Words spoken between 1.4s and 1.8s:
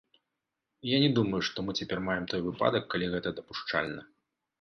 што мы